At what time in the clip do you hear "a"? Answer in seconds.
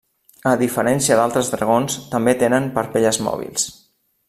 0.51-0.53